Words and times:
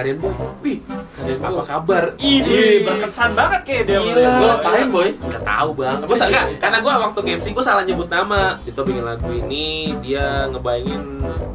Kalian 0.00 0.16
boy, 0.16 0.32
wih, 0.64 0.80
apa 1.44 1.60
boy. 1.60 1.60
kabar? 1.68 2.04
Wih, 2.16 2.40
Ini 2.40 2.88
berkesan 2.88 3.36
banget 3.36 3.60
kayak 3.68 3.84
dia. 3.84 4.00
Gila. 4.00 4.32
Lu 4.32 4.46
ngapain 4.48 4.88
boy? 4.88 5.08
Nggak 5.12 5.44
tahu 5.44 5.70
bang. 5.76 5.98
Gue 6.08 6.16
enggak, 6.16 6.44
karena 6.56 6.78
gue 6.80 6.92
waktu 7.04 7.20
MC 7.36 7.46
gue 7.52 7.60
salah 7.60 7.84
nyebut 7.84 8.08
nama. 8.08 8.56
Itu 8.64 8.80
bikin 8.80 9.04
lagu 9.04 9.28
ini 9.28 9.92
dia 10.00 10.48
ngebayangin 10.48 11.04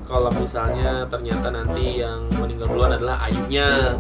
kalau 0.06 0.30
misalnya 0.38 1.10
ternyata 1.10 1.50
nanti 1.50 2.06
yang 2.06 2.22
meninggal 2.38 2.70
duluan 2.70 2.94
adalah 2.94 3.18
ayunya. 3.26 3.98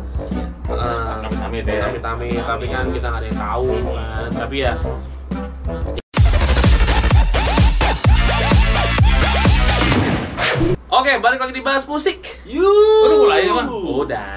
Uh, 0.69 1.25
Amit-amit 1.25 1.65
ya. 1.65 1.89
Amit-amit, 1.89 2.41
tapi 2.46 2.65
kan 2.69 2.85
kita 2.93 3.05
nggak 3.09 3.21
ada 3.25 3.27
yang 3.33 3.41
tahu 3.41 3.69
kan. 3.97 4.29
Tapi 4.29 4.55
ya 4.62 4.73
Oke, 10.96 11.12
balik 11.19 11.43
lagi 11.43 11.51
dibahas 11.51 11.83
musik. 11.91 12.23
Yuk. 12.47 13.03
Udah 13.03 13.17
mulai 13.19 13.43
ya, 13.43 13.51
Bang? 13.51 13.67
Udah. 13.67 14.31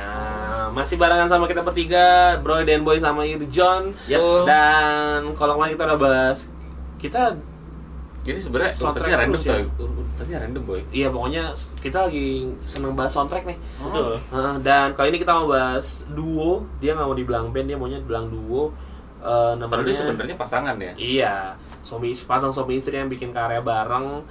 Masih 0.74 0.98
barengan 0.98 1.30
sama 1.30 1.46
kita 1.46 1.62
bertiga, 1.62 2.34
Bro 2.42 2.66
dan 2.66 2.83
Boy 2.83 2.98
sama 2.98 3.23
Irjon. 3.23 3.95
Yap. 4.10 4.42
Dan 4.42 5.38
kalau 5.38 5.55
kemarin 5.55 5.78
kita 5.78 5.86
udah 5.86 6.00
bahas 6.02 6.50
kita 6.98 7.38
Jadi 8.27 8.38
sebenarnya 8.42 8.74
Soundtrack 8.74 9.09
urutannya 9.09 9.19
random 9.24 9.41
ya? 9.41 9.56
Urutannya 9.78 10.36
random 10.42 10.62
boy. 10.69 10.80
iya 10.92 11.09
pokoknya 11.09 11.56
kita 11.80 12.10
lagi 12.10 12.50
seneng 12.69 12.92
bahas 12.92 13.14
soundtrack 13.14 13.47
nih. 13.48 13.56
Betul. 13.80 14.20
Heeh, 14.20 14.55
dan 14.61 14.92
kali 14.92 15.14
ini 15.14 15.19
kita 15.22 15.33
mau 15.33 15.48
bahas 15.48 16.05
duo. 16.12 16.66
Dia 16.83 16.92
nggak 16.92 17.09
mau 17.09 17.16
dibilang 17.16 17.55
band, 17.55 17.66
dia 17.70 17.78
maunya 17.80 18.02
dibilang 18.02 18.28
duo. 18.28 18.75
Padahal 19.22 19.56
namanya 19.56 19.95
sebenarnya 19.97 20.36
pasangan 20.36 20.77
ya. 20.77 20.92
Iya, 20.98 21.34
suami 21.80 22.12
pasang 22.12 22.52
suami 22.52 22.77
istri 22.77 23.00
yang 23.00 23.09
bikin 23.09 23.33
karya 23.33 23.64
bareng 23.64 24.27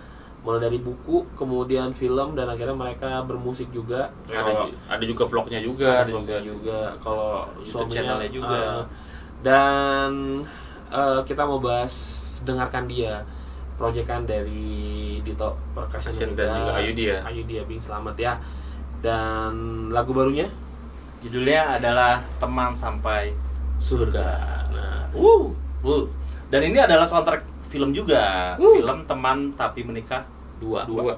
mulai 0.47 0.63
dari 0.63 0.79
buku, 0.79 1.27
kemudian 1.35 1.91
film 1.91 2.31
dan 2.31 2.47
akhirnya 2.47 2.71
mereka 2.71 3.19
bermusik 3.21 3.67
juga. 3.69 4.07
Ada, 4.23 4.39
Kalau- 4.39 4.71
ju- 4.71 4.79
ada 4.88 5.03
juga 5.03 5.23
vlognya 5.27 5.59
juga, 5.59 5.89
ada 5.99 6.07
juga 6.09 6.35
juga 6.39 6.79
kalau 7.03 7.43
YouTube 7.59 7.67
suaminya 7.67 7.91
channelnya 7.91 8.31
juga. 8.31 8.55
eh, 8.55 8.83
dan 9.43 10.11
eh, 10.88 11.19
kita 11.22 11.44
mau 11.44 11.59
bahas 11.59 11.94
dengarkan 12.41 12.88
dia 12.88 13.27
proyekan 13.75 14.23
dari 14.23 14.73
Dito 15.19 15.53
Percussion 15.75 16.16
Percussion 16.16 16.30
dan 16.33 16.50
juga 16.55 16.72
ya. 16.97 17.19
Ayudi 17.27 17.53
ya 17.53 17.63
Bing 17.67 17.77
selamat 17.77 18.16
ya 18.16 18.33
dan 19.03 19.53
lagu 19.91 20.16
barunya 20.16 20.47
Judulnya 21.22 21.75
adalah 21.75 22.22
Teman 22.38 22.73
Sampai 22.73 23.33
Surga 23.77 24.25
nah 24.72 24.95
Uh, 25.13 25.50
uh. 25.83 26.03
Dan 26.47 26.61
ini 26.63 26.77
adalah 26.77 27.03
soundtrack 27.03 27.41
film 27.67 27.89
juga. 27.91 28.53
Uh. 28.55 28.79
Film 28.79 29.02
Teman 29.05 29.52
Tapi 29.53 29.81
Menikah. 29.81 30.23
Dua 30.58 30.81
Dua. 30.83 31.13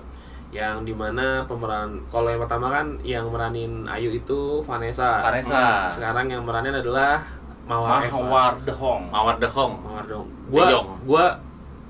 yang 0.50 0.82
di 0.82 0.92
mana 0.92 1.46
pemeran 1.46 2.02
kalau 2.08 2.26
yang 2.28 2.40
pertama 2.40 2.68
kan 2.70 2.98
yang 3.02 3.26
meranin 3.28 3.86
Ayu 3.86 4.10
itu 4.12 4.60
Vanessa 4.62 5.22
Vanessa. 5.22 5.86
sekarang 5.88 6.26
yang 6.28 6.42
meranin 6.42 6.74
adalah 6.74 7.22
Mawar. 7.64 8.02
Mawar 8.10 8.54
The 8.60 8.74
Hong. 8.74 9.04
Mawar 9.08 9.36
the 9.38 9.46
Hong. 9.46 9.78
Mawar 9.80 10.02
dong 10.04 10.26
De 10.26 10.50
gua 10.50 10.66
gua 11.06 11.26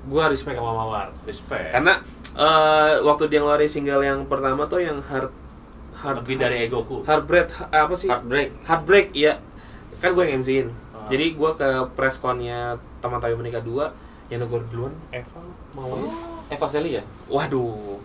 gua 0.05 0.23
respect 0.27 0.55
sama 0.55 0.75
Mawar 0.75 1.07
Respect. 1.23 1.71
karena 1.71 2.03
eh, 2.31 2.99
waktu 2.99 3.27
dia 3.27 3.39
ngeluarin 3.39 3.63
single 3.65 4.01
yang 4.01 4.19
pertama 4.25 4.67
tuh 4.67 4.79
yang 4.79 4.99
hard 5.01 5.31
hard 5.95 6.19
lebih 6.19 6.35
dari 6.37 6.57
egoku. 6.65 7.03
heartbreak 7.03 7.47
apa 7.65 7.91
sih 7.93 8.07
Heartbreak. 8.07 8.59
heartbreak 8.63 9.07
iya 9.13 9.39
kan 9.97 10.11
gue 10.11 10.23
yang 10.23 10.39
MC-in 10.39 10.67
Ah. 10.89 11.07
jadi 11.07 11.31
gue 11.31 11.51
ke 11.53 11.67
press 11.91 12.15
connya 12.17 12.75
teman 12.99 13.17
tapi 13.17 13.31
menikah 13.33 13.59
dua 13.59 13.91
yang 14.27 14.39
negor 14.39 14.59
duluan 14.67 14.91
Eva 15.09 15.39
mau 15.71 15.95
Eva 16.49 16.65
Sally 16.65 16.97
ya? 16.97 17.03
waduh 17.25 17.97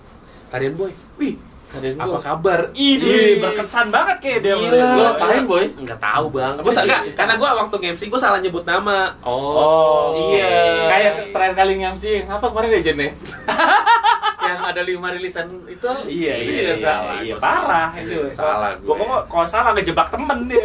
kalian 0.48 0.75
boy 0.75 0.92
wih 1.17 1.34
Kalian 1.64 1.98
apa 1.98 2.06
boy. 2.09 2.23
kabar 2.23 2.61
Wih, 2.70 3.42
berkesan 3.42 3.91
banget 3.91 4.23
kayak 4.23 4.39
dia. 4.41 4.55
Gila. 4.55 4.87
Lu 4.95 5.03
ngapain 5.03 5.42
boy? 5.42 5.64
nggak 5.75 5.98
tahu 5.98 6.27
bang 6.31 6.55
gue 6.56 6.70
enggak 6.70 7.03
karena 7.12 7.34
gue 7.34 7.48
waktu 7.50 7.77
MC 7.91 8.03
gue 8.06 8.20
salah 8.20 8.39
nyebut 8.39 8.62
nama 8.62 9.11
Oh, 9.27 10.15
iya. 10.31 10.87
Kayak 10.87 11.12
terakhir 11.34 11.55
kali 11.56 11.72
nge-MC, 11.77 12.05
apa 12.25 12.47
kemarin 12.47 12.71
ya 12.71 12.81
Jen 12.84 12.99
ya? 13.00 13.10
yang 14.44 14.61
ada 14.62 14.81
lima 14.84 15.09
rilisan 15.11 15.50
itu 15.66 15.88
Iya, 16.05 16.34
itu 16.37 16.50
iya, 16.53 16.62
iya, 16.62 16.75
salah. 16.78 17.16
iya, 17.19 17.32
Gua 17.32 17.43
parah 17.43 17.59
salah. 17.59 17.88
itu. 17.99 18.19
Salah 18.31 18.71
gue. 18.76 18.87
Gua 18.87 18.94
kok 19.00 19.22
kalau 19.26 19.47
salah 19.49 19.71
ngejebak 19.75 20.09
temen 20.11 20.38
dia. 20.47 20.65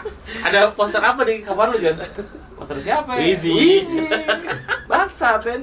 Ada 0.46 0.58
poster 0.72 1.02
apa 1.02 1.20
di 1.20 1.34
kamar 1.38 1.68
lu, 1.68 1.76
Jon? 1.76 2.00
Poster 2.56 2.78
siapa 2.78 3.12
ya? 3.12 3.20
Wheezy. 3.20 3.52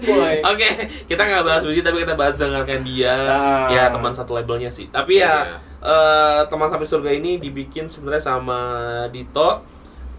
Boy. 0.03 0.35
Oke, 0.43 0.69
kita 1.05 1.21
nggak 1.21 1.43
bahas 1.43 1.61
musik 1.61 1.81
tapi 1.81 2.01
kita 2.01 2.13
bahas 2.13 2.35
dengarkan 2.35 2.81
dia. 2.81 3.13
Ah. 3.29 3.67
Ya 3.69 3.83
teman 3.87 4.09
satu 4.09 4.33
labelnya 4.33 4.67
sih. 4.67 4.89
Tapi 4.89 5.17
ya 5.17 5.45
Iya. 5.45 5.57
eh, 5.79 6.41
teman 6.47 6.67
sampai 6.67 6.83
surga 6.83 7.11
ini 7.11 7.37
dibikin 7.37 7.85
sebenarnya 7.85 8.23
sama 8.29 8.59
Dito, 9.07 9.61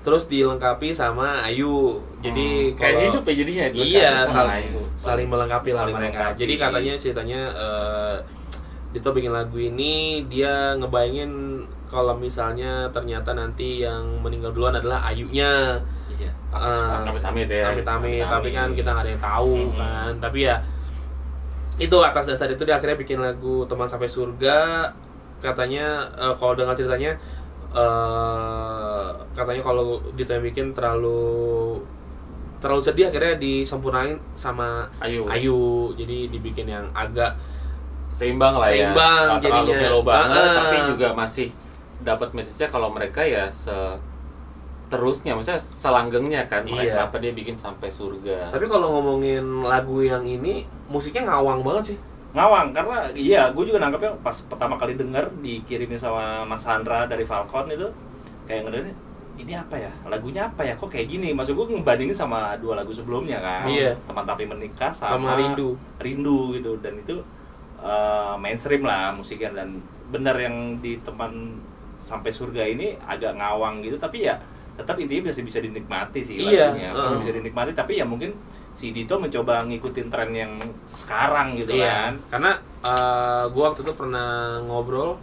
terus 0.00 0.26
dilengkapi 0.26 0.90
sama 0.90 1.40
Ayu. 1.42 1.98
Jadi 2.20 2.70
Hmm, 2.70 2.76
kayak 2.76 2.92
kalau- 2.92 3.04
hidup 3.10 3.22
ya 3.24 3.34
jadinya. 3.34 3.64
Iya, 3.72 4.12
saling 4.24 4.60
Ayu. 4.68 4.80
saling 4.94 5.26
melengkapi 5.26 5.70
lah 5.70 5.84
Saling 5.84 5.96
mereka. 5.96 6.10
melengkapi. 6.14 6.38
Jadi 6.38 6.54
katanya 6.56 6.92
ceritanya 6.94 7.40
eh, 7.52 8.16
Dito 8.90 9.10
bikin 9.10 9.30
lagu 9.30 9.58
ini 9.58 10.22
dia 10.28 10.74
ngebayangin 10.74 11.58
kalau 11.84 12.14
misalnya 12.14 12.86
ternyata 12.90 13.32
nanti 13.32 13.80
yang 13.80 14.18
meninggal 14.20 14.50
duluan 14.50 14.74
adalah 14.74 15.02
Ayunya. 15.02 15.78
Iya. 16.10 16.30
Ah. 16.54 17.02
Amit-amit 17.04 17.50
ya. 17.50 17.68
Amit-amit, 17.68 18.22
tapi 18.22 18.48
kan 18.50 18.70
kita 18.70 18.88
nggak 18.88 19.04
ada 19.04 19.10
yang 19.10 19.22
tahu 19.22 19.54
Mm-mm. 19.58 19.74
kan. 19.74 20.12
Tapi 20.20 20.38
ya 20.42 20.56
itu 21.74 21.96
atas 21.98 22.24
dasar 22.24 22.46
itu 22.46 22.62
dia 22.62 22.78
akhirnya 22.78 22.94
bikin 22.94 23.18
lagu 23.18 23.66
teman 23.66 23.84
sampai 23.84 24.06
surga. 24.06 24.88
Katanya 25.42 25.86
eh, 26.14 26.34
kalau 26.34 26.54
dengar 26.54 26.72
ceritanya 26.72 27.18
eh 27.74 29.06
katanya 29.34 29.60
kalau 29.60 29.98
Dito 30.14 30.30
yang 30.30 30.44
bikin 30.44 30.70
terlalu 30.70 31.82
terlalu 32.62 32.80
sedih 32.80 33.10
akhirnya 33.10 33.36
disempurnain 33.36 34.16
sama 34.32 34.86
Ayu. 34.98 35.26
Ayu. 35.26 35.60
Jadi 35.94 36.30
dibikin 36.30 36.64
yang 36.66 36.86
agak 36.92 37.34
Seimbang 38.08 38.54
lah 38.54 38.70
ya. 38.70 38.94
Seimbang 38.94 39.26
Nggak 39.28 39.42
terlalu 39.42 39.66
jadinya. 39.66 39.82
mellow 39.90 40.02
banget, 40.06 40.38
Ah. 40.46 40.54
tapi 40.54 40.76
juga 40.94 41.08
masih 41.12 41.48
dapat 42.00 42.28
message-nya 42.30 42.68
kalau 42.70 42.88
mereka 42.88 43.20
ya 43.20 43.50
se 43.50 43.74
terusnya, 44.86 45.32
maksudnya 45.32 45.58
selanggengnya 45.58 46.44
kan. 46.44 46.62
Makanya 46.62 46.82
Iya. 46.82 46.94
kenapa 47.00 47.16
dia 47.18 47.32
bikin 47.32 47.56
sampai 47.56 47.88
surga. 47.88 48.52
tapi 48.52 48.66
kalau 48.66 48.94
ngomongin 48.94 49.42
lagu 49.62 50.00
yang 50.00 50.22
ini 50.22 50.62
musiknya 50.86 51.28
ngawang 51.28 51.60
banget 51.60 51.94
sih. 51.94 51.98
Ngawang 52.32 52.70
karena 52.70 53.06
iya, 53.12 53.46
gue 53.48 53.64
juga 53.64 53.78
nangkepnya 53.78 54.10
pas 54.20 54.34
pertama 54.42 54.74
kali 54.74 54.94
denger 54.94 55.30
dikirimin 55.38 55.96
sama 55.96 56.42
Mas 56.42 56.60
Sandra 56.60 57.06
dari 57.06 57.22
Falcon 57.22 57.68
itu 57.68 57.86
kayak 58.44 58.66
ngedengerin 58.66 58.96
ini 59.34 59.50
apa 59.50 59.74
ya 59.74 59.90
lagunya 60.04 60.46
apa 60.46 60.62
ya 60.62 60.74
kok 60.74 60.86
kayak 60.88 61.10
gini 61.10 61.34
maksud 61.34 61.54
gue 61.54 61.66
ngebandingin 61.72 62.14
sama 62.14 62.54
dua 62.54 62.74
lagu 62.76 62.90
sebelumnya 62.90 63.38
kan 63.38 63.66
Iya. 63.66 63.94
teman 64.04 64.22
tapi 64.22 64.46
menikah 64.46 64.90
sama, 64.90 65.18
Sama 65.18 65.34
Rindu. 65.34 65.74
rindu 65.98 66.54
gitu 66.54 66.78
dan 66.78 66.94
itu 66.96 67.18
eh, 67.80 68.34
mainstream 68.36 68.82
lah 68.82 69.10
musiknya 69.10 69.50
dan 69.52 69.78
benar 70.08 70.38
yang 70.38 70.78
di 70.78 70.98
teman 71.00 71.58
sampai 71.98 72.30
surga 72.30 72.62
ini 72.64 72.94
agak 73.00 73.34
ngawang 73.34 73.78
gitu 73.80 73.94
tapi 73.94 74.22
ya 74.22 74.38
tetap 74.74 74.98
intinya 74.98 75.30
masih 75.30 75.46
bisa 75.46 75.62
dinikmati 75.62 76.20
sih 76.20 76.36
Iya, 76.40 76.74
lagunya 76.74 76.90
masih 76.90 77.16
uh. 77.16 77.22
bisa 77.22 77.32
dinikmati 77.38 77.70
tapi 77.72 77.92
ya 77.98 78.04
mungkin 78.04 78.34
si 78.74 78.90
Dito 78.90 79.22
mencoba 79.22 79.62
ngikutin 79.64 80.10
tren 80.10 80.34
yang 80.34 80.58
sekarang 80.90 81.54
gitu 81.54 81.78
iya. 81.78 82.10
kan 82.10 82.12
Karena 82.26 82.52
eh, 82.82 83.44
gua 83.54 83.70
waktu 83.70 83.86
itu 83.86 83.94
pernah 83.94 84.58
ngobrol, 84.60 85.14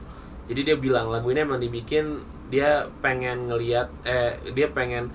jadi 0.48 0.72
dia 0.72 0.78
bilang 0.80 1.12
lagu 1.12 1.28
ini 1.30 1.44
emang 1.44 1.60
dibikin 1.60 2.16
dia 2.48 2.88
pengen 3.00 3.48
ngeliat, 3.48 3.92
eh 4.04 4.40
dia 4.52 4.72
pengen 4.72 5.12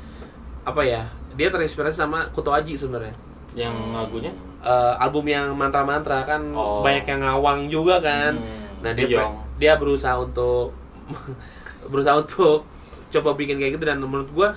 apa 0.65 0.85
ya? 0.85 1.09
Dia 1.33 1.49
terinspirasi 1.49 1.97
sama 1.97 2.29
Kuto 2.33 2.53
Aji 2.53 2.77
sebenarnya. 2.77 3.13
Yang 3.57 3.75
lagunya 3.93 4.33
Eh, 4.61 4.95
album 4.99 5.29
yang 5.31 5.55
mantra-mantra 5.55 6.27
kan 6.27 6.43
Oh. 6.53 6.83
banyak 6.83 7.07
yang 7.07 7.21
ngawang 7.23 7.71
juga 7.71 8.01
kan. 8.01 8.35
Hmm, 8.35 8.85
Nah 8.85 8.93
dia 8.93 9.07
Yong. 9.07 9.37
dia 9.57 9.79
berusaha 9.79 10.17
untuk 10.19 10.75
berusaha 11.93 12.19
untuk 12.19 12.67
coba 13.09 13.33
bikin 13.33 13.57
kayak 13.57 13.77
gitu 13.77 13.85
dan 13.85 13.99
menurut 13.99 14.29
gua 14.31 14.49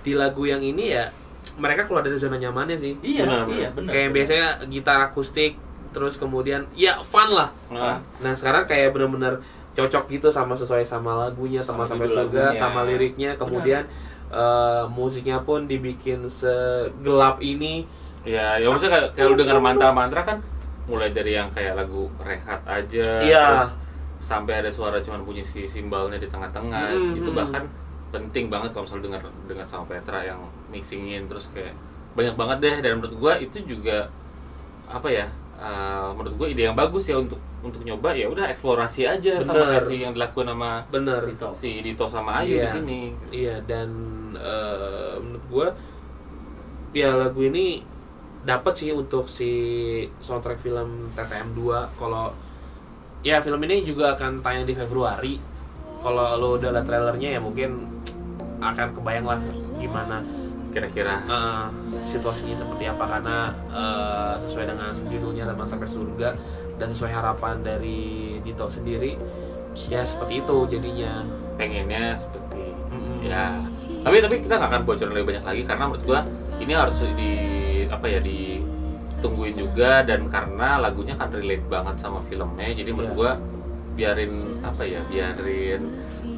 di 0.00 0.12
lagu 0.12 0.42
yang 0.42 0.60
ini 0.60 0.92
ya 0.92 1.04
mereka 1.56 1.84
keluar 1.84 2.00
dari 2.00 2.14
zona 2.14 2.36
nyamannya 2.36 2.74
sih. 2.74 2.94
Iya, 2.98 3.24
Benar, 3.24 3.44
iya 3.50 3.68
benar. 3.68 3.70
benar. 3.74 3.90
kayak 3.90 4.08
biasanya 4.12 4.48
gitar 4.66 4.98
akustik 5.02 5.52
terus 5.88 6.14
kemudian 6.14 6.68
ya 6.72 7.00
fun 7.00 7.28
lah. 7.28 7.48
Nah, 7.68 7.98
Nah 8.20 8.32
sekarang 8.32 8.64
kayak 8.64 8.92
bener-bener 8.92 9.40
cocok 9.72 10.04
gitu 10.08 10.28
sama 10.28 10.52
sesuai 10.52 10.82
sama 10.82 11.14
lagunya 11.18 11.60
sama 11.60 11.82
Sama 11.82 11.94
sampai 11.94 12.06
judul 12.06 12.18
surga 12.18 12.42
lagunya. 12.44 12.58
sama 12.58 12.80
liriknya 12.82 13.30
kemudian 13.34 13.82
eh, 14.28 14.84
musiknya 14.88 15.38
pun 15.40 15.64
dibikin 15.64 16.26
segelap 16.26 17.38
ini 17.40 17.86
ya, 18.22 18.58
ya 18.58 18.66
maksudnya 18.68 18.92
kayak, 18.98 19.08
kayak 19.14 19.26
lu 19.26 19.36
denger 19.36 19.58
mantra-mantra 19.58 20.20
kan 20.22 20.38
mulai 20.84 21.08
dari 21.10 21.32
yang 21.32 21.48
kayak 21.48 21.72
lagu 21.74 22.08
rehat 22.18 22.60
aja, 22.64 23.20
Iya. 23.20 23.44
terus 23.56 23.72
sampai 24.18 24.60
ada 24.60 24.68
suara 24.68 24.98
cuman 24.98 25.20
bunyi 25.20 25.40
si 25.40 25.64
simbalnya 25.64 26.16
di 26.16 26.26
tengah-tengah, 26.26 26.92
Hmm, 26.92 27.14
itu 27.14 27.30
hmm. 27.30 27.38
Penting 28.08 28.48
banget 28.48 28.72
kalau 28.72 28.88
misalnya 28.88 29.04
dengar 29.12 29.22
dengar 29.44 29.66
sama 29.66 29.84
Petra 29.84 30.24
yang 30.24 30.40
mixingin 30.68 31.28
terus 31.28 31.48
kayak 31.52 31.76
banyak 32.12 32.34
banget 32.34 32.58
deh 32.64 32.76
dan 32.80 32.92
menurut 32.98 33.14
gua 33.14 33.32
itu 33.36 33.60
juga 33.62 34.08
apa 34.88 35.08
ya 35.08 35.26
eh, 35.60 36.08
menurut 36.16 36.34
gue 36.34 36.46
ide 36.56 36.62
yang 36.64 36.76
bagus 36.76 37.06
ya 37.06 37.20
untuk 37.20 37.36
untuk 37.58 37.82
nyoba 37.82 38.14
ya 38.14 38.30
udah 38.30 38.48
eksplorasi 38.48 39.04
aja 39.04 39.36
sama 39.42 39.60
Bener. 39.66 39.82
versi 39.82 39.94
yang 39.98 40.14
dilakukan 40.14 40.46
sama 40.48 40.70
bener 40.88 41.20
Dito. 41.26 41.50
si 41.52 41.82
Dito 41.82 42.06
sama 42.06 42.40
Ayu 42.40 42.56
Iya. 42.56 42.64
di 42.64 42.68
sini. 42.70 43.00
Iya 43.28 43.56
dan 43.66 43.88
eh, 44.38 45.14
menurut 45.18 45.44
gua 45.50 45.66
ya 46.94 47.12
lagu 47.12 47.42
ini 47.42 47.82
dapat 48.42 48.72
sih 48.72 48.90
untuk 48.94 49.28
si 49.28 49.50
soundtrack 50.22 50.56
film 50.56 51.12
TTM 51.12 51.52
2 51.52 52.00
kalau 52.00 52.32
ya 53.20 53.42
film 53.42 53.60
ini 53.66 53.84
juga 53.84 54.14
akan 54.16 54.40
tayang 54.40 54.64
di 54.64 54.72
Februari 54.72 55.34
kalau 55.98 56.38
lo 56.38 56.54
udah 56.56 56.70
liat 56.70 56.86
trailernya 56.86 57.36
ya 57.36 57.40
mungkin 57.42 57.97
akan 58.58 58.88
kebayang 58.92 59.26
lah 59.26 59.38
gimana 59.76 60.18
Kira-kira 60.68 61.24
eh, 61.24 61.66
situasinya 62.12 62.54
seperti 62.54 62.84
apa 62.86 63.04
karena 63.08 63.38
eh, 63.72 64.32
sesuai 64.46 64.64
dengan 64.68 64.90
judulnya 65.08 65.44
teman 65.48 65.66
sampai 65.66 65.88
surga 65.88 66.28
dan 66.76 66.88
sesuai 66.92 67.12
harapan 67.12 67.54
dari 67.64 67.98
Dito 68.44 68.68
sendiri 68.68 69.16
ya 69.88 70.02
seperti 70.02 70.42
itu 70.42 70.56
jadinya 70.68 71.22
pengennya 71.54 72.14
seperti 72.14 72.74
Mm-mm. 72.90 73.26
ya 73.26 73.62
tapi 74.02 74.22
tapi 74.22 74.34
kita 74.42 74.58
nggak 74.58 74.70
akan 74.70 74.82
bocorin 74.82 75.12
lebih 75.14 75.26
banyak 75.34 75.44
lagi 75.46 75.62
karena 75.66 75.84
menurut 75.86 76.04
gua 76.04 76.20
ini 76.58 76.72
harus 76.74 76.98
di 77.14 77.30
apa 77.86 78.06
ya 78.06 78.20
ditungguin 78.22 79.54
juga 79.56 80.02
dan 80.02 80.26
karena 80.26 80.78
lagunya 80.78 81.14
kan 81.14 81.30
relate 81.30 81.66
banget 81.66 81.96
sama 81.98 82.22
filmnya 82.26 82.70
jadi 82.70 82.90
menurut 82.90 83.10
Iya. 83.10 83.18
gua 83.18 83.30
biarin 83.98 84.30
apa 84.62 84.82
ya 84.86 85.02
biarin 85.10 85.82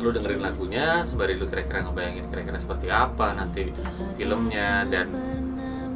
lu 0.01 0.09
dengerin 0.09 0.41
lagunya 0.41 1.05
sembari 1.05 1.37
lu 1.37 1.45
kira-kira 1.45 1.85
ngebayangin 1.85 2.25
kira-kira 2.33 2.57
seperti 2.57 2.89
apa 2.89 3.37
nanti 3.37 3.69
filmnya 4.17 4.89
dan 4.89 5.13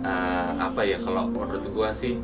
eh, 0.04 0.50
apa 0.60 0.84
ya 0.84 1.00
kalau 1.00 1.24
menurut 1.32 1.64
gua 1.72 1.88
sih 1.88 2.20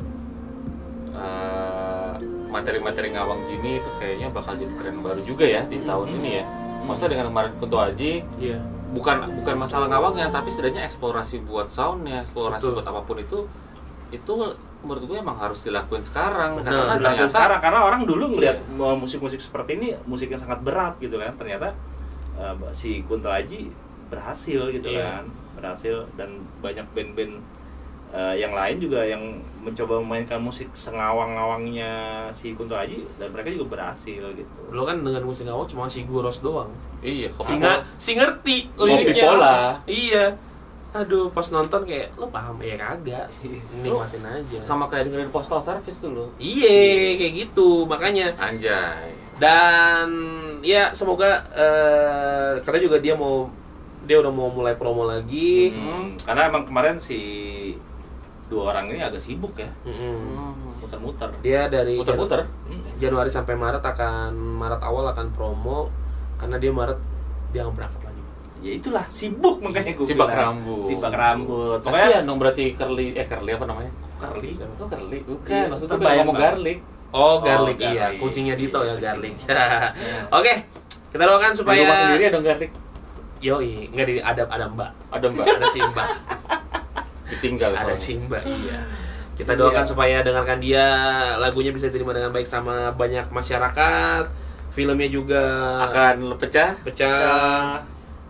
eh, 1.17 2.13
materi-materi 2.53 3.17
ngawang 3.17 3.41
gini 3.49 3.81
itu 3.81 3.89
kayaknya 3.97 4.27
bakal 4.29 4.53
jadi 4.53 4.73
tren 4.77 5.01
baru 5.01 5.21
juga 5.25 5.45
ya 5.49 5.61
di 5.65 5.81
tahun 5.81 6.07
ini 6.21 6.29
ya 6.37 6.45
maksudnya 6.85 7.09
dengan 7.17 7.25
kemarin 7.33 7.51
Kunto 7.57 7.77
Aji 7.81 8.21
Iya. 8.37 8.57
bukan 8.93 9.41
bukan 9.41 9.55
masalah 9.57 9.87
ngawangnya 9.89 10.29
tapi 10.29 10.53
setidaknya 10.53 10.85
eksplorasi 10.85 11.41
buat 11.47 11.71
soundnya 11.71 12.21
eksplorasi 12.21 12.69
Betul. 12.69 12.75
buat 12.77 12.87
apa 12.93 13.01
pun 13.07 13.17
itu 13.17 13.39
itu 14.11 14.31
menurut 14.81 15.03
gue 15.03 15.17
emang 15.17 15.37
harus 15.37 15.61
dilakuin 15.61 16.01
sekarang 16.01 16.57
Benar, 16.57 16.65
karena 16.65 16.81
kan 16.81 16.97
Dilakukan 16.97 17.15
ternyata 17.17 17.31
sekarang 17.31 17.59
karena 17.61 17.79
orang 17.83 18.01
dulu 18.03 18.25
ngelihat 18.33 18.57
Iya. 18.59 18.81
uh, 18.81 18.95
musik-musik 18.95 19.39
seperti 19.39 19.71
ini 19.75 19.87
musik 20.03 20.27
yang 20.27 20.39
sangat 20.39 20.59
berat 20.59 20.97
gitu 20.97 21.15
kan 21.15 21.33
ternyata 21.35 21.77
uh, 22.33 22.53
si 22.71 23.01
Kunto 23.03 23.27
Aji 23.27 23.69
berhasil 24.07 24.61
gitu 24.69 24.87
Iya. 24.87 25.21
kan 25.21 25.23
berhasil 25.53 26.09
dan 26.13 26.29
banyak 26.57 26.83
band-band 26.91 27.37
uh, 28.09 28.33
yang 28.33 28.51
lain 28.51 28.77
juga 28.77 29.03
yang 29.03 29.21
mencoba 29.59 29.99
memainkan 29.99 30.37
musik 30.37 30.67
sengawang-ngawangnya 30.73 31.91
si 32.31 32.51
Kunto 32.51 32.73
Aji 32.73 33.05
dan 33.15 33.29
mereka 33.29 33.49
juga 33.49 33.65
berhasil 33.71 34.23
gitu 34.33 34.61
Lo 34.69 34.83
kan 34.83 34.99
dengan 34.99 35.21
musik 35.21 35.45
awal 35.45 35.65
cuma 35.65 35.85
si 35.85 36.03
Guros 36.03 36.39
doang. 36.39 36.71
iya 36.99 37.29
kok 37.29 37.45
Si, 37.45 37.55
nga, 37.55 37.81
si 37.95 38.11
ngerti 38.13 38.57
liriknya. 38.75 39.23
Pola. 39.23 39.57
Iya. 39.85 40.25
Aduh, 40.91 41.31
pas 41.31 41.47
nonton 41.47 41.81
kayak 41.81 42.11
lo 42.15 42.27
paham 42.27 42.59
ya 42.59 42.75
kagak. 42.75 43.27
Nikmatin 43.83 44.21
aja. 44.21 44.57
sama 44.59 44.85
kayak 44.85 45.07
dengerin 45.07 45.29
postal 45.29 45.59
service 45.59 46.01
dulu 46.01 46.27
Iya, 46.35 47.15
kayak 47.17 47.33
gitu. 47.39 47.83
Makanya 47.85 48.35
anjay 48.35 49.11
dan 49.37 50.05
ya 50.61 50.91
semoga 50.91 51.25
eh 51.51 52.61
katanya 52.61 52.83
juga 52.85 52.97
dia 52.99 53.15
mau 53.15 53.49
dia 54.01 54.17
udah 54.17 54.29
mau 54.29 54.49
mulai 54.49 54.75
promo 54.75 55.03
lagi. 55.03 55.71
Hmm, 55.71 56.13
karena 56.19 56.45
emang 56.45 56.63
kemarin 56.63 56.97
si 56.97 57.17
dua 58.45 58.69
orang 58.69 58.91
ini 58.91 58.99
agak 58.99 59.17
sibuk 59.17 59.55
ya 59.55 59.71
Mm-mm. 59.81 60.75
muter-muter 60.77 61.31
Dia 61.39 61.65
dari 61.65 61.95
muter-muter 61.95 62.43
Hmm. 62.67 62.83
Januari 62.99 63.31
sampai 63.31 63.55
Maret 63.55 63.79
akan 63.79 64.35
Maret 64.35 64.81
awal 64.81 65.07
akan 65.07 65.31
promo 65.31 65.87
karena 66.35 66.59
dia 66.59 66.69
Maret 66.69 66.99
dia 67.49 67.63
nggak 67.63 67.75
berangkat 67.75 68.01
lagi. 68.03 68.10
Ya 68.61 68.71
itulah 68.71 69.05
sibuk 69.07 69.57
makanya 69.59 69.91
gue 69.91 70.05
Sibak 70.05 70.29
bilang. 70.29 70.61
rambut. 70.61 70.85
sibak 70.85 71.11
rambut 71.11 71.79
kasihan 71.81 72.23
dong 72.23 72.37
berarti 72.37 72.63
curly 72.71 73.11
eh 73.11 73.25
curly 73.25 73.51
apa 73.51 73.65
namanya 73.65 73.91
curly 74.15 74.53
oh 74.77 74.85
curly 74.85 75.17
bukan 75.19 75.49
Iya, 75.51 75.65
maksudnya 75.65 75.91
terbayang, 75.91 76.19
ngomong 76.23 76.37
garlic 76.37 76.79
Oh, 77.11 77.19
Oh, 77.19 77.35
garlic, 77.41 77.75
garlic. 77.75 77.91
iya. 77.91 78.07
Kucingnya 78.15 78.55
Dito 78.55 78.79
ya 78.79 78.95
garlic. 78.95 79.35
Oke, 80.37 80.53
kita 81.11 81.23
doakan 81.25 81.51
supaya 81.51 81.75
supaya 81.75 81.79
rumah 81.83 81.97
sendiri 81.99 82.23
ada 82.25 82.39
garlic 82.39 82.71
Yoi, 83.41 83.89
nggak 83.89 84.05
di 84.05 84.15
ada 84.17 84.43
ada 84.45 84.65
Mbak. 84.65 84.89
ada 85.11 85.25
mbak 85.27 85.45
Ada 85.49 85.65
si 85.67 85.79
Mbak. 85.81 86.07
ditinggal 87.31 87.71
ada 87.73 87.93
si 87.93 88.13
Mbak, 88.15 88.43
iya. 88.45 88.79
Kita 89.33 89.57
doakan 89.57 89.81
Iya. 89.81 89.89
supaya 89.89 90.17
dengarkan 90.21 90.59
dia 90.61 90.85
lagunya 91.35 91.73
bisa 91.73 91.89
diterima 91.89 92.13
dengan 92.13 92.29
baik 92.29 92.45
sama 92.45 92.93
banyak 92.93 93.27
masyarakat. 93.27 94.23
Filmnya 94.69 95.09
juga 95.09 95.43
akan 95.83 96.37
pecah 96.37 96.79
pecah. 96.79 97.81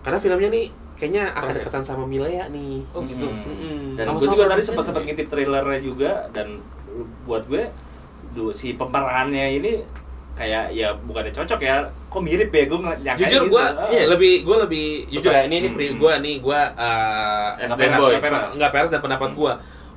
Karena 0.01 0.17
filmnya 0.17 0.49
nih 0.49 0.65
kayaknya 0.93 1.23
akan 1.31 1.47
iya. 1.47 1.57
dekatan 1.57 1.83
sama 1.83 2.03
Milea 2.03 2.45
nih. 2.47 2.81
oh 2.91 3.01
gitu 3.03 3.25
Hmm. 3.25 3.41
Mm-mm. 3.43 3.77
dan 3.95 4.05
Sama-sama 4.07 4.21
gue 4.23 4.35
juga 4.35 4.45
tadi 4.47 4.61
sempat 4.63 4.83
sempat 4.83 5.01
ngintip 5.03 5.27
trailernya 5.27 5.79
juga 5.79 6.11
dan 6.29 6.47
buat 7.23 7.43
gue 7.45 7.63
si 8.51 8.73
pemerannya 8.73 9.57
ini 9.57 9.71
kayak 10.31 10.71
ya 10.71 10.95
bukannya 10.97 11.29
cocok 11.29 11.59
ya 11.59 11.75
kok 12.07 12.21
mirip 12.21 12.49
ya 12.49 12.63
gue 12.63 12.79
nyangka 12.97 13.19
Jujur 13.19 13.41
gitu. 13.41 13.51
gue 13.51 13.63
Ah. 13.63 14.05
lebih 14.07 14.33
gue 14.41 14.57
lebih 14.59 14.85
jujur 15.05 15.29
ya 15.29 15.43
ini 15.43 15.55
ini 15.59 15.67
Hmm. 15.67 15.99
gue 15.99 16.13
nih 16.17 16.35
gue 16.39 16.59
uh, 16.71 17.49
nggak 17.59 17.99
boy. 17.99 18.15
peres, 18.17 18.45
nggak- 18.55 18.71
peres 18.71 18.89
dan 18.89 18.99
pendapat 18.99 19.29
gue 19.31 19.51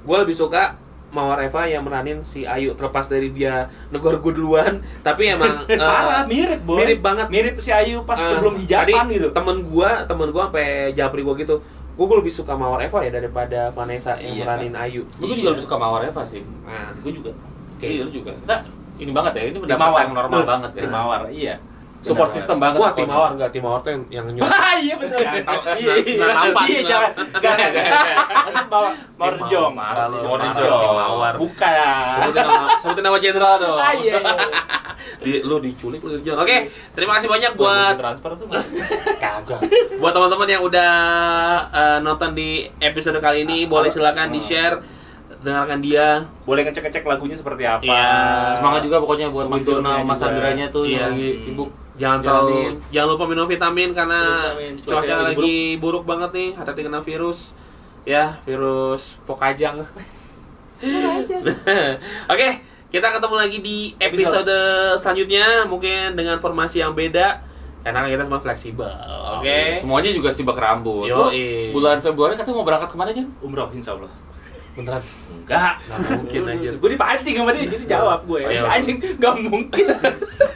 gue 0.04 0.16
lebih 0.18 0.34
suka 0.34 0.74
Mawar 1.14 1.38
Eva 1.40 1.62
yang 1.64 1.86
meranin 1.86 2.20
si 2.20 2.42
Ayu 2.42 2.74
terlepas 2.74 3.06
dari 3.06 3.30
dia 3.30 3.70
negor 3.88 4.18
gue 4.18 4.34
duluan. 4.34 4.82
Tapi 5.00 5.30
emang 5.30 5.62
uh, 5.64 5.78
Parah, 5.78 6.26
mirip 6.26 6.60
boy. 6.66 6.82
mirip 6.82 7.00
banget. 7.00 7.26
mirip 7.30 7.54
si 7.62 7.70
Ayu 7.70 8.02
pas 8.02 8.18
uh, 8.18 8.26
sebelum 8.26 8.58
hijaban 8.58 8.90
tadi 9.06 9.14
gitu. 9.14 9.30
temen 9.30 9.62
gue 9.62 9.90
temen 10.04 10.28
gue 10.28 10.42
sampai 10.42 10.66
japri 10.92 11.22
gue 11.22 11.34
gitu 11.38 11.62
gue 11.94 12.06
lebih 12.18 12.34
suka 12.34 12.58
Mawar 12.58 12.82
Eva 12.82 13.06
ya 13.06 13.14
daripada 13.14 13.70
Vanessa 13.70 14.18
yang 14.18 14.34
Iya, 14.34 14.42
meranin 14.42 14.74
Ayu. 14.74 15.06
Gue 15.14 15.38
juga 15.38 15.54
lebih 15.54 15.62
suka 15.62 15.78
mawar 15.78 16.02
Eva 16.02 16.26
sih. 16.26 16.42
Nah, 16.66 16.90
gue 16.90 17.12
juga. 17.14 17.30
Iya, 17.78 18.02
lu 18.02 18.10
juga. 18.10 18.34
Enggak 18.34 18.66
ini 18.94 19.10
banget 19.10 19.32
ya 19.34 19.42
ini 19.50 19.58
pendapat 19.62 20.02
yang 20.02 20.14
normal 20.14 20.42
banget 20.42 20.70
ya. 20.74 20.90
mawar. 20.90 21.22
Iya 21.30 21.54
support 22.04 22.30
system 22.30 22.56
banget 22.58 22.78
wah 22.78 22.92
tim 22.92 23.08
Mawar 23.08 23.30
enggak 23.32 23.48
tim 23.48 23.62
Mawar 23.64 23.80
tuh 23.80 23.90
yang 23.90 24.02
yang 24.12 24.26
nyuruh 24.28 24.44
Wah, 24.44 24.76
iya 24.84 24.94
benar. 24.94 25.16
Jangan 25.16 25.42
tahu, 25.42 25.60
Iya, 25.64 25.72
iya, 25.72 25.92
Iya, 25.96 26.14
senang 26.14 26.46
jangan. 26.84 27.10
jangan. 27.72 28.16
Maksud 28.44 28.66
Mawar 28.68 28.92
Mawar 29.16 29.34
Jong. 29.48 29.72
Mawar, 29.72 29.88
parah 29.90 30.06
lu, 30.06 30.16
Mawar 30.20 30.40
Jong. 30.52 30.80
Tim 30.84 30.92
Mawar. 30.94 31.34
Bukan. 31.34 31.72
sebutin 32.14 32.42
nama 32.44 32.66
sebutin 32.76 33.02
nama 33.02 33.16
jenderal 33.18 33.54
dong 33.56 33.78
Ah, 33.78 33.92
iya. 33.92 34.14
iya. 34.14 34.36
di, 35.16 35.40
lu 35.40 35.56
diculik 35.58 35.98
lu 35.98 36.14
Dirjon. 36.14 36.36
Oke, 36.36 36.56
terima 36.92 37.16
kasih 37.16 37.26
banyak 37.26 37.52
buat 37.54 37.94
transfer 37.94 38.30
tuh. 38.36 38.46
kagak. 39.22 39.60
buat 39.96 40.12
teman-teman 40.12 40.48
yang 40.50 40.62
udah 40.62 40.92
eh, 41.66 41.98
nonton 42.00 42.32
di 42.32 42.50
episode 42.78 43.16
kali 43.18 43.42
ini, 43.42 43.64
boleh 43.64 43.88
silakan 43.88 44.28
di 44.28 44.38
share, 44.38 44.80
dengarkan 45.40 45.80
dia. 45.80 46.24
Boleh 46.42 46.64
ngecek-ngecek 46.64 47.04
lagunya 47.04 47.34
seperti 47.34 47.64
apa. 47.64 47.82
Iya. 47.82 48.08
semangat 48.54 48.80
juga 48.82 48.96
pokoknya 48.98 49.28
buat 49.28 49.46
Mas 49.46 49.60
Dona 49.62 50.00
Mas. 50.00 50.20
Andranya 50.20 50.68
tuh 50.68 50.84
Iya. 50.84 51.08
yang 51.08 51.12
lagi 51.12 51.28
Hmm. 51.30 51.38
sibuk 51.38 51.70
Jangan 51.94 52.18
Jalanin. 52.20 52.26
terlalu 52.26 52.58
jangan 52.90 53.08
lupa 53.14 53.24
minum 53.30 53.46
vitamin 53.46 53.90
karena 53.94 54.20
Vitamin, 54.50 54.74
cuaca 54.82 54.94
cuaca 54.98 55.14
lagi 55.14 55.26
lagi 55.30 55.58
buruk. 55.78 56.02
banget 56.02 56.30
nih, 56.34 56.48
hati-hati 56.58 56.82
kena 56.90 57.00
virus. 57.00 57.54
Ya, 58.02 58.24
virus 58.42 59.22
pokajang. 59.24 59.80
Oke, 62.32 62.48
kita 62.90 63.06
ketemu 63.14 63.34
lagi 63.38 63.58
di 63.62 63.78
episode 64.02 64.58
selanjutnya 64.98 65.70
mungkin 65.70 66.18
dengan 66.18 66.42
formasi 66.42 66.82
yang 66.82 66.92
beda 66.92 67.40
karena 67.84 68.08
kita 68.10 68.24
semua 68.26 68.40
fleksibel. 68.40 68.90
Oke. 69.38 69.76
semuanya 69.76 70.08
juga 70.08 70.32
sibak 70.32 70.56
rambut 70.56 71.04
Yo, 71.04 71.28
iya. 71.28 71.68
bulan 71.68 72.00
Februari 72.00 72.32
katanya 72.32 72.56
mau 72.56 72.64
berangkat 72.64 72.88
ke 72.88 72.96
mana 72.96 73.12
Jan? 73.12 73.28
Umroh 73.44 73.68
insya 73.76 73.92
Allah. 73.92 74.08
Beneran. 74.74 74.98
Enggak. 75.44 75.74
Nggak 75.86 76.00
mungkin, 76.18 76.40
anjir. 76.50 76.74
Gue 76.82 76.90
dipancing 76.96 77.34
sama 77.38 77.54
dia, 77.54 77.70
jadi 77.70 77.86
jawab 77.86 78.26
gue. 78.26 78.42
Oh, 78.42 78.50
iya. 78.50 78.66
Anjing, 78.66 78.98
nggak 78.98 79.34
mungkin. 79.46 79.86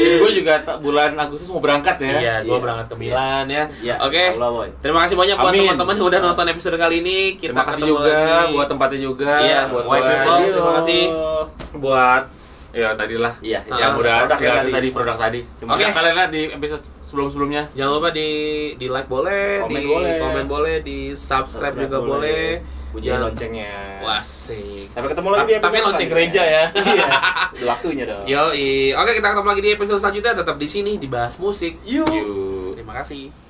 gue 0.00 0.30
juga 0.34 0.52
bulan 0.78 1.10
Agustus 1.14 1.48
mau 1.48 1.58
berangkat 1.58 1.96
ya 1.98 2.08
Iya, 2.12 2.34
gue 2.42 2.50
Iya. 2.50 2.60
berangkat 2.60 2.86
ke 2.86 2.96
Milan 2.96 3.44
ya. 3.46 3.64
Iya, 3.78 3.94
Oke. 4.00 4.24
Boy. 4.34 4.68
Terima 4.78 5.00
kasih 5.02 5.14
banyak 5.14 5.36
buat 5.36 5.52
teman-teman 5.52 5.94
yang 5.94 6.06
udah 6.06 6.20
nonton 6.22 6.46
episode 6.48 6.76
kali 6.76 6.94
ini. 7.00 7.18
Kita 7.34 7.50
terima 7.50 7.64
kasih 7.66 7.82
juga 7.84 8.10
lagi. 8.10 8.52
buat 8.52 8.68
tempatnya 8.68 9.00
juga 9.00 9.32
Iya, 9.38 9.60
buat 9.66 9.84
white 9.84 10.00
buat- 10.00 10.10
people. 10.16 10.38
terima 10.50 10.72
kasih. 10.78 11.02
buat 11.72 12.22
ya 12.70 12.88
tadilah 12.94 13.34
Iya, 13.40 13.60
Ah, 13.66 13.76
yang 13.76 13.92
udah 13.96 14.16
produk 14.24 14.38
yang 14.38 14.70
tadi. 14.70 14.88
produk 14.90 15.16
tadi 15.16 15.40
Oke 15.60 15.74
kasih. 15.76 15.90
kalian 15.90 16.14
lihat 16.14 16.30
di 16.30 16.42
episode 16.50 16.82
sebelum-sebelumnya 17.02 17.62
Jangan 17.74 17.92
lupa 17.92 18.08
di 18.10 18.28
di 18.76 18.86
like 18.86 19.06
boleh, 19.06 19.58
Komen 19.60 19.74
di 19.74 19.84
boleh. 19.84 20.14
komen 20.18 20.44
boleh, 20.46 20.74
di 20.80 20.98
subscribe, 21.12 21.74
juga 21.76 21.98
boleh. 21.98 22.62
Bunyiin 22.62 22.79
Jangan- 22.98 23.22
loncengnya. 23.28 23.72
Wasik. 24.00 24.86
Sampai 24.90 25.08
ketemu 25.10 25.28
lagi 25.30 25.40
di 25.40 25.52
Ta- 25.52 25.62
Tapi 25.62 25.76
episode 25.76 25.86
lonceng 25.86 26.08
gereja 26.10 26.42
ya. 26.42 26.64
Iya. 26.90 27.08
Udah 27.54 27.66
waktunya 27.68 28.04
dong. 28.04 28.24
Yo, 28.26 28.42
oke 28.92 29.10
kita 29.14 29.26
ketemu 29.30 29.48
lagi 29.48 29.62
di 29.62 29.70
episode 29.70 30.00
selanjutnya 30.00 30.32
tetap 30.34 30.56
di 30.56 30.66
sini 30.66 30.92
dibahas 30.96 31.34
musik. 31.36 31.78
Yuk. 31.84 32.74
Terima 32.74 32.94
kasih. 32.96 33.49